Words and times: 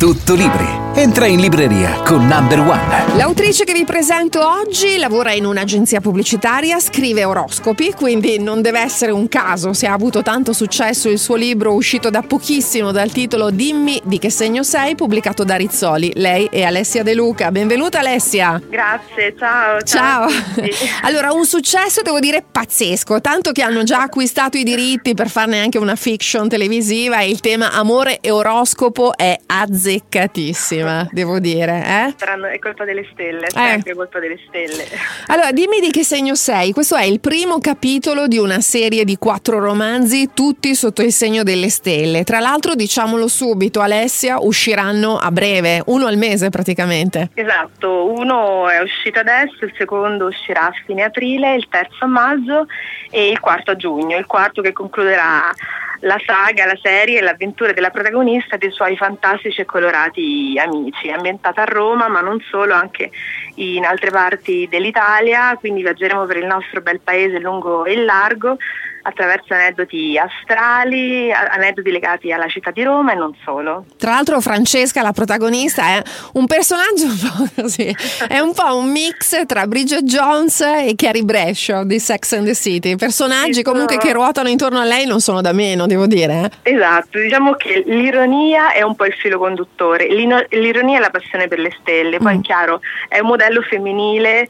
Tutto 0.00 0.32
libri. 0.32 0.79
Entra 0.94 1.26
in 1.26 1.40
libreria 1.40 2.02
con 2.02 2.26
Number 2.26 2.58
One. 2.58 3.16
L'autrice 3.16 3.64
che 3.64 3.72
vi 3.72 3.84
presento 3.84 4.46
oggi 4.46 4.98
lavora 4.98 5.32
in 5.32 5.46
un'agenzia 5.46 6.00
pubblicitaria, 6.00 6.80
scrive 6.80 7.24
oroscopi, 7.24 7.92
quindi 7.94 8.38
non 8.40 8.60
deve 8.60 8.80
essere 8.80 9.12
un 9.12 9.28
caso 9.28 9.72
se 9.72 9.86
ha 9.86 9.92
avuto 9.92 10.22
tanto 10.22 10.52
successo 10.52 11.08
il 11.08 11.18
suo 11.18 11.36
libro 11.36 11.72
uscito 11.72 12.10
da 12.10 12.22
pochissimo 12.22 12.90
dal 12.90 13.12
titolo 13.12 13.50
Dimmi 13.50 14.00
di 14.04 14.18
che 14.18 14.30
segno 14.30 14.64
sei, 14.64 14.96
pubblicato 14.96 15.44
da 15.44 15.54
Rizzoli. 15.54 16.12
Lei 16.16 16.48
è 16.50 16.62
Alessia 16.62 17.04
De 17.04 17.14
Luca. 17.14 17.50
Benvenuta 17.50 18.00
Alessia. 18.00 18.60
Grazie, 18.68 19.34
ciao. 19.38 19.80
Ciao. 19.82 20.28
ciao. 20.28 20.64
allora, 21.02 21.32
un 21.32 21.46
successo 21.46 22.02
devo 22.02 22.18
dire 22.18 22.44
pazzesco, 22.50 23.20
tanto 23.20 23.52
che 23.52 23.62
hanno 23.62 23.84
già 23.84 24.02
acquistato 24.02 24.58
i 24.58 24.64
diritti 24.64 25.14
per 25.14 25.30
farne 25.30 25.60
anche 25.60 25.78
una 25.78 25.94
fiction 25.94 26.48
televisiva 26.48 27.20
e 27.20 27.30
il 27.30 27.40
tema 27.40 27.72
amore 27.72 28.18
e 28.20 28.30
oroscopo 28.30 29.16
è 29.16 29.38
azzeccatissimo 29.46 30.79
bellissima, 30.80 31.08
devo 31.10 31.38
dire. 31.38 31.84
Eh? 31.84 32.52
È 32.52 32.58
colpa 32.58 32.84
delle 32.84 33.06
stelle, 33.12 33.46
è 33.46 33.80
eh. 33.84 33.94
colpa 33.94 34.18
delle 34.18 34.38
stelle. 34.46 34.84
Allora, 35.26 35.52
dimmi 35.52 35.80
di 35.80 35.90
che 35.90 36.04
segno 36.04 36.34
sei. 36.34 36.72
Questo 36.72 36.96
è 36.96 37.04
il 37.04 37.20
primo 37.20 37.58
capitolo 37.58 38.26
di 38.26 38.38
una 38.38 38.60
serie 38.60 39.04
di 39.04 39.16
quattro 39.16 39.58
romanzi, 39.58 40.30
tutti 40.34 40.74
sotto 40.74 41.02
il 41.02 41.12
segno 41.12 41.42
delle 41.42 41.68
stelle. 41.68 42.24
Tra 42.24 42.40
l'altro, 42.40 42.74
diciamolo 42.74 43.28
subito, 43.28 43.80
Alessia, 43.80 44.38
usciranno 44.40 45.16
a 45.16 45.30
breve, 45.30 45.82
uno 45.86 46.06
al 46.06 46.16
mese 46.16 46.48
praticamente. 46.50 47.30
Esatto, 47.34 48.12
uno 48.12 48.68
è 48.68 48.80
uscito 48.80 49.18
adesso, 49.18 49.64
il 49.64 49.74
secondo 49.76 50.26
uscirà 50.26 50.66
a 50.68 50.72
fine 50.86 51.02
aprile, 51.02 51.54
il 51.54 51.66
terzo 51.68 52.04
a 52.04 52.08
maggio 52.08 52.66
e 53.10 53.28
il 53.28 53.40
quarto 53.40 53.72
a 53.72 53.76
giugno. 53.76 54.16
Il 54.16 54.26
quarto 54.26 54.62
che 54.62 54.72
concluderà 54.72 55.52
la 56.00 56.20
saga, 56.24 56.66
la 56.66 56.78
serie 56.80 57.20
l'avventura 57.20 57.72
della 57.72 57.90
protagonista 57.90 58.54
e 58.54 58.58
dei 58.58 58.70
suoi 58.70 58.96
fantastici 58.96 59.60
e 59.60 59.64
colorati 59.64 60.58
amici. 60.62 61.10
Ambientata 61.10 61.62
a 61.62 61.66
Roma, 61.66 62.08
ma 62.08 62.20
non 62.20 62.40
solo, 62.50 62.74
anche 62.74 63.10
in 63.56 63.84
altre 63.84 64.10
parti 64.10 64.66
dell'Italia, 64.70 65.56
quindi 65.56 65.82
viaggeremo 65.82 66.24
per 66.26 66.36
il 66.36 66.46
nostro 66.46 66.80
bel 66.80 67.00
paese 67.00 67.38
lungo 67.38 67.84
e 67.84 67.96
largo 67.96 68.56
attraverso 69.02 69.54
aneddoti 69.54 70.18
astrali, 70.18 71.30
aneddoti 71.32 71.90
legati 71.90 72.32
alla 72.32 72.48
città 72.48 72.70
di 72.70 72.82
Roma 72.82 73.12
e 73.12 73.14
non 73.14 73.34
solo. 73.44 73.84
Tra 73.96 74.12
l'altro 74.12 74.40
Francesca, 74.40 75.02
la 75.02 75.12
protagonista, 75.12 75.82
è 75.82 76.02
un 76.34 76.46
personaggio 76.46 77.04
un 77.04 77.18
po' 77.18 77.62
così, 77.62 77.94
è 78.28 78.38
un 78.38 78.52
po' 78.54 78.76
un 78.76 78.90
mix 78.90 79.46
tra 79.46 79.66
Bridget 79.66 80.02
Jones 80.02 80.60
e 80.60 80.94
Carrie 80.96 81.22
Bradshaw 81.22 81.84
di 81.84 81.98
Sex 81.98 82.32
and 82.32 82.46
the 82.46 82.54
City, 82.54 82.96
personaggi 82.96 83.54
sì, 83.54 83.62
comunque 83.62 83.96
che 83.98 84.12
ruotano 84.12 84.48
intorno 84.48 84.78
a 84.78 84.84
lei 84.84 85.06
non 85.06 85.20
sono 85.20 85.40
da 85.40 85.52
meno, 85.52 85.86
devo 85.86 86.06
dire. 86.06 86.50
Eh. 86.62 86.74
Esatto, 86.74 87.18
diciamo 87.18 87.54
che 87.54 87.82
l'ironia 87.86 88.72
è 88.72 88.82
un 88.82 88.94
po' 88.94 89.06
il 89.06 89.14
filo 89.14 89.38
conduttore, 89.38 90.06
l'ironia 90.08 90.98
è 90.98 91.00
la 91.00 91.10
passione 91.10 91.48
per 91.48 91.58
le 91.58 91.74
stelle, 91.80 92.18
poi 92.18 92.36
mm. 92.36 92.38
è 92.38 92.42
chiaro, 92.42 92.80
è 93.08 93.18
un 93.18 93.28
modello 93.28 93.62
femminile 93.62 94.46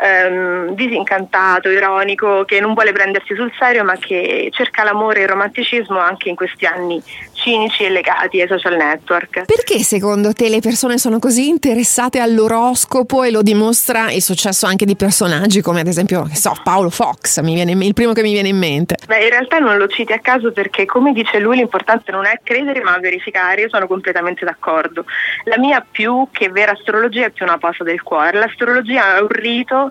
ehm, 0.00 0.74
disincantato, 0.74 1.68
ironico, 1.68 2.44
che 2.44 2.60
non 2.60 2.74
vuole 2.74 2.92
prendersi 2.92 3.34
sul 3.34 3.52
serio 3.58 3.84
ma 3.84 3.96
che 3.96 4.48
cerca 4.52 4.82
l'amore 4.82 5.20
e 5.20 5.22
il 5.22 5.28
romanticismo 5.28 5.98
anche 5.98 6.28
in 6.28 6.34
questi 6.34 6.66
anni 6.66 7.02
cinici 7.32 7.84
e 7.84 7.90
legati 7.90 8.40
ai 8.40 8.48
social 8.48 8.76
network. 8.76 9.44
Perché 9.46 9.78
secondo 9.80 10.32
te 10.32 10.48
le 10.48 10.60
persone 10.60 10.98
sono 10.98 11.18
così 11.18 11.48
interessate 11.48 12.20
all'oroscopo 12.20 13.22
e 13.22 13.30
lo 13.30 13.42
dimostra 13.42 14.10
il 14.10 14.22
successo 14.22 14.66
anche 14.66 14.84
di 14.84 14.96
personaggi 14.96 15.60
come 15.60 15.80
ad 15.80 15.86
esempio, 15.86 16.28
so, 16.32 16.54
Paolo 16.62 16.90
Fox, 16.90 17.40
mi 17.40 17.54
viene, 17.54 17.72
il 17.72 17.94
primo 17.94 18.12
che 18.12 18.22
mi 18.22 18.32
viene 18.32 18.48
in 18.48 18.58
mente? 18.58 18.96
Beh, 19.06 19.22
in 19.22 19.30
realtà 19.30 19.58
non 19.58 19.76
lo 19.76 19.88
citi 19.88 20.12
a 20.12 20.18
caso 20.18 20.52
perché 20.52 20.84
come 20.84 21.12
dice 21.12 21.38
lui 21.38 21.56
l'importante 21.56 22.12
non 22.12 22.26
è 22.26 22.40
credere 22.42 22.82
ma 22.82 22.98
verificare, 22.98 23.62
io 23.62 23.68
sono 23.68 23.86
completamente 23.86 24.44
d'accordo. 24.44 25.04
La 25.44 25.58
mia 25.58 25.84
più 25.88 26.28
che 26.30 26.48
vera 26.50 26.72
astrologia 26.72 27.26
è 27.26 27.30
più 27.30 27.44
una 27.44 27.58
posa 27.58 27.84
del 27.84 28.02
cuore, 28.02 28.38
l'astrologia 28.38 29.16
è 29.16 29.20
un 29.20 29.28
rito 29.28 29.89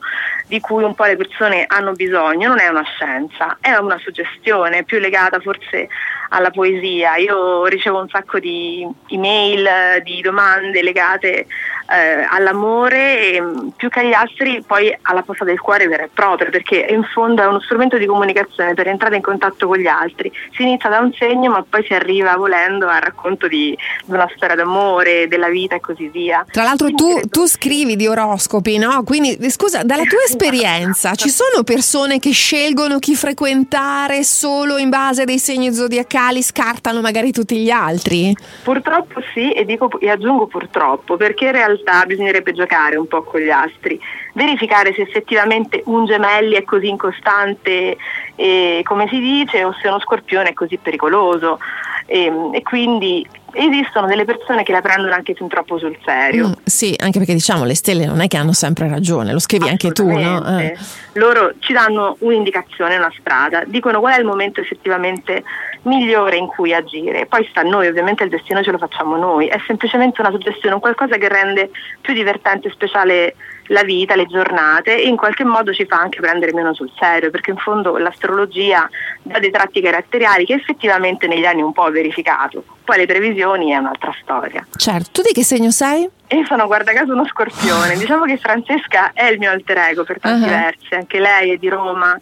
di 0.49 0.59
cui 0.59 0.83
un 0.83 0.95
po' 0.95 1.05
le 1.05 1.15
persone 1.15 1.65
hanno 1.67 1.91
bisogno, 1.91 2.47
non 2.47 2.59
è 2.59 2.67
una 2.67 2.83
scienza, 2.83 3.59
è 3.61 3.75
una 3.75 3.99
suggestione 3.99 4.83
più 4.83 4.97
legata 4.97 5.39
forse 5.39 5.87
alla 6.29 6.51
poesia. 6.51 7.15
Io 7.17 7.65
ricevo 7.65 7.99
un 7.99 8.09
sacco 8.09 8.39
di 8.39 8.87
email, 9.07 10.01
di 10.03 10.21
domande 10.21 10.81
legate 10.81 11.45
eh, 11.89 12.25
all'amore 12.29 13.33
e 13.33 13.41
mm, 13.41 13.69
più 13.75 13.89
che 13.89 14.01
agli 14.01 14.13
astri 14.13 14.63
poi 14.65 14.95
alla 15.01 15.23
posta 15.23 15.43
del 15.43 15.59
cuore 15.59 15.87
vera 15.87 16.03
e 16.03 16.09
propria 16.13 16.49
perché 16.49 16.85
in 16.89 17.03
fondo 17.03 17.41
è 17.41 17.47
uno 17.47 17.59
strumento 17.61 17.97
di 17.97 18.05
comunicazione 18.05 18.73
per 18.75 18.87
entrare 18.87 19.15
in 19.15 19.21
contatto 19.21 19.67
con 19.67 19.77
gli 19.77 19.87
altri. 19.87 20.31
Si 20.55 20.61
inizia 20.61 20.89
da 20.89 20.99
un 20.99 21.11
segno 21.13 21.49
ma 21.49 21.65
poi 21.67 21.83
si 21.85 21.93
arriva 21.93 22.35
volendo 22.35 22.87
al 22.87 23.01
racconto 23.01 23.47
di, 23.47 23.75
di 24.05 24.13
una 24.13 24.29
storia 24.35 24.55
d'amore, 24.55 25.27
della 25.27 25.49
vita 25.49 25.75
e 25.75 25.79
così 25.79 26.07
via. 26.09 26.45
Tra 26.49 26.63
l'altro 26.63 26.89
tu, 26.91 27.21
tu, 27.29 27.47
scrivi 27.47 27.95
di 27.95 28.07
oroscopi, 28.07 28.77
no? 28.77 29.03
Quindi 29.03 29.37
scusa, 29.49 29.83
dalla 29.83 30.03
tua 30.03 30.23
esperienza 30.23 31.15
ci 31.15 31.29
sono 31.29 31.63
persone 31.63 32.19
che 32.19 32.31
scelgono 32.31 32.99
chi 32.99 33.15
frequentare 33.15 34.23
solo 34.23 34.77
in 34.77 34.89
base 34.89 35.23
a 35.23 35.25
dei 35.25 35.39
segni 35.39 35.73
zodiacali, 35.73 36.18
scartano 36.41 37.01
magari 37.01 37.31
tutti 37.31 37.57
gli 37.57 37.69
altri? 37.69 38.35
Purtroppo 38.63 39.21
sì 39.33 39.51
e, 39.51 39.65
dico, 39.65 39.89
e 39.99 40.09
aggiungo 40.09 40.47
purtroppo 40.47 41.17
perché 41.17 41.45
in 41.45 41.51
realtà 41.51 41.67
realtà 41.69 42.05
bisognerebbe 42.05 42.53
giocare 42.53 42.95
un 42.95 43.07
po' 43.07 43.23
con 43.23 43.39
gli 43.39 43.49
astri, 43.49 43.99
verificare 44.33 44.93
se 44.93 45.01
effettivamente 45.01 45.81
un 45.85 46.05
gemelli 46.05 46.55
è 46.55 46.63
così 46.63 46.89
incostante 46.89 47.97
eh, 48.35 48.81
come 48.83 49.07
si 49.09 49.19
dice 49.19 49.63
o 49.63 49.73
se 49.81 49.87
uno 49.87 49.99
scorpione 49.99 50.49
è 50.49 50.53
così 50.53 50.77
pericoloso 50.77 51.59
e, 52.05 52.31
e 52.53 52.61
quindi 52.63 53.27
esistono 53.51 54.07
delle 54.07 54.25
persone 54.25 54.63
che 54.63 54.71
la 54.71 54.81
prendono 54.81 55.13
anche 55.13 55.33
fin 55.33 55.47
troppo 55.47 55.77
sul 55.77 55.97
serio. 56.05 56.49
Mm, 56.49 56.53
sì, 56.63 56.93
anche 56.97 57.17
perché 57.17 57.33
diciamo 57.33 57.65
le 57.65 57.75
stelle 57.75 58.05
non 58.05 58.21
è 58.21 58.27
che 58.27 58.37
hanno 58.37 58.53
sempre 58.53 58.87
ragione, 58.87 59.31
lo 59.31 59.39
scrivi 59.39 59.67
anche 59.67 59.91
tu, 59.91 60.07
no? 60.07 60.59
Eh. 60.59 60.77
Loro 61.13 61.53
ci 61.59 61.73
danno 61.73 62.15
un'indicazione, 62.19 62.97
una 62.97 63.11
strada, 63.19 63.63
dicono 63.65 63.99
qual 63.99 64.15
è 64.15 64.19
il 64.19 64.25
momento 64.25 64.61
effettivamente 64.61 65.43
migliore 65.83 66.37
in 66.37 66.47
cui 66.47 66.73
agire. 66.73 67.25
Poi 67.25 67.45
sta 67.49 67.61
a 67.61 67.63
noi, 67.63 67.87
ovviamente 67.87 68.23
il 68.23 68.29
destino 68.29 68.63
ce 68.63 68.71
lo 68.71 68.77
facciamo 68.77 69.15
noi, 69.15 69.47
è 69.47 69.59
semplicemente 69.65 70.21
una 70.21 70.31
suggestione, 70.31 70.75
un 70.75 70.81
qualcosa 70.81 71.17
che 71.17 71.29
rende 71.29 71.71
più 72.01 72.13
divertente 72.13 72.67
e 72.67 72.71
speciale 72.71 73.35
la 73.69 73.83
vita, 73.83 74.15
le 74.15 74.25
giornate 74.25 74.97
e 74.97 75.07
in 75.07 75.15
qualche 75.15 75.43
modo 75.43 75.73
ci 75.73 75.85
fa 75.85 75.99
anche 75.99 76.19
prendere 76.19 76.53
meno 76.53 76.73
sul 76.73 76.91
serio, 76.97 77.29
perché 77.29 77.51
in 77.51 77.57
fondo 77.57 77.97
l'astrologia 77.97 78.89
dà 79.21 79.39
dei 79.39 79.51
tratti 79.51 79.81
caratteriali 79.81 80.45
che 80.45 80.53
effettivamente 80.53 81.27
negli 81.27 81.45
anni 81.45 81.61
un 81.61 81.71
po' 81.71 81.83
ha 81.83 81.91
verificato. 81.91 82.63
Poi 82.83 82.97
le 82.97 83.05
previsioni 83.05 83.71
è 83.71 83.77
un'altra 83.77 84.13
storia. 84.21 84.65
Certo, 84.75 85.09
tu 85.11 85.21
di 85.21 85.33
che 85.33 85.43
segno 85.43 85.69
sei? 85.69 86.09
Io 86.29 86.45
sono 86.45 86.65
guarda 86.65 86.91
caso 86.93 87.13
uno 87.13 87.25
scorpione, 87.25 87.95
diciamo 87.97 88.25
che 88.25 88.37
Francesca 88.37 89.11
è 89.13 89.25
il 89.25 89.37
mio 89.37 89.51
alter 89.51 89.77
ego 89.77 90.03
per 90.03 90.19
tanti 90.19 90.43
uh-huh. 90.43 90.49
versi, 90.49 90.93
anche 90.95 91.19
lei 91.19 91.51
è 91.51 91.57
di 91.57 91.69
Roma 91.69 92.17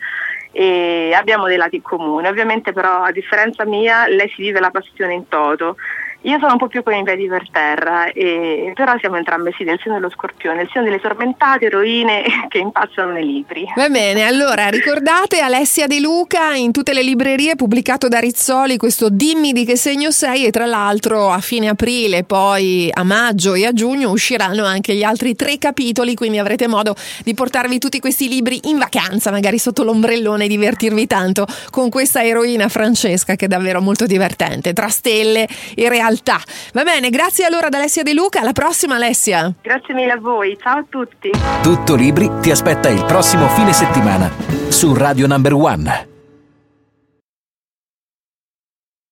e 0.52 1.14
abbiamo 1.14 1.48
dei 1.48 1.58
lati 1.58 1.78
in 1.78 1.82
comune. 1.82 2.28
Ovviamente 2.28 2.74
però 2.74 3.04
a 3.04 3.12
differenza 3.12 3.66
mia 3.66 4.08
lei 4.08 4.30
si 4.30 4.42
vive 4.42 4.60
la 4.60 4.72
passione 4.72 5.14
in 5.14 5.28
toto 5.28 5.78
io 6.22 6.40
sono 6.40 6.54
un 6.54 6.58
po' 6.58 6.68
più 6.68 6.82
con 6.82 6.94
i 6.94 7.04
piedi 7.04 7.28
per 7.28 7.48
terra, 7.52 8.12
e, 8.12 8.72
però 8.74 8.98
siamo 9.00 9.18
entrambe 9.18 9.54
sì 9.56 9.64
nel 9.64 9.80
segno 9.82 9.96
dello 9.96 10.10
scorpione, 10.10 10.58
nel 10.58 10.70
segno 10.72 10.86
delle 10.86 11.00
tormentate 11.00 11.66
eroine 11.66 12.24
che 12.50 12.58
impazzano 12.58 13.12
nei 13.12 13.26
libri. 13.26 13.66
Va 13.76 13.88
bene, 13.88 14.24
allora 14.24 14.68
ricordate 14.68 15.40
Alessia 15.40 15.86
De 15.86 16.00
Luca 16.00 16.56
in 16.56 16.72
tutte 16.72 16.94
le 16.94 17.04
librerie 17.04 17.56
pubblicato 17.56 18.08
da 18.08 18.20
Rizzoli 18.20 18.78
questo 18.78 19.10
Dimmi 19.10 19.54
di 19.54 19.64
che 19.64 19.78
segno 19.78 20.10
sei 20.10 20.46
e 20.46 20.52
tra 20.52 20.66
l'altro 20.66 21.30
a 21.30 21.40
fine 21.40 21.70
aprile, 21.70 22.24
poi 22.24 22.90
a 22.92 23.04
maggio 23.04 23.54
e 23.54 23.66
a 23.66 23.72
giugno 23.72 24.10
usciranno 24.10 24.66
anche 24.66 24.96
gli 24.96 25.04
altri 25.04 25.36
tre 25.36 25.58
capitoli, 25.60 26.16
quindi 26.16 26.40
avrete 26.40 26.68
modo 26.68 26.96
di 27.24 27.34
portarvi 27.36 27.78
tutti 27.78 28.00
questi 28.00 28.28
libri 28.28 28.60
in 28.64 28.80
vacanza, 28.80 29.30
magari 29.30 29.60
sotto 29.60 29.84
l'ombrellone 29.84 30.46
e 30.46 30.48
divertirvi 30.48 31.06
tanto 31.06 31.46
con 31.70 31.90
questa 31.90 32.24
eroina 32.24 32.68
Francesca 32.70 33.36
che 33.36 33.46
è 33.46 33.48
davvero 33.48 33.82
molto 33.82 34.06
divertente, 34.06 34.74
tra 34.74 34.90
stelle 34.90 35.48
e 35.76 35.88
realtà 35.88 36.07
realtà. 36.08 36.40
Va 36.74 36.84
bene, 36.84 37.10
grazie 37.10 37.46
allora 37.46 37.68
ad 37.68 37.74
Alessia 37.74 38.04
De 38.04 38.14
Luca, 38.14 38.42
alla 38.42 38.54
prossima 38.54 38.96
Alessia. 38.96 39.54
Grazie 39.62 39.94
mille 39.94 40.12
a 40.12 40.20
voi, 40.20 40.58
ciao 40.62 40.80
a 40.80 40.86
tutti. 40.88 41.32
Tutto 41.62 41.96
Libri 41.96 42.30
ti 42.42 42.52
aspetta 42.52 42.90
il 42.90 43.04
prossimo 43.06 43.48
fine 43.50 43.74
settimana 43.74 44.32
su 44.70 44.94
Radio 44.94 45.28
Number 45.28 45.54
One. 45.54 46.17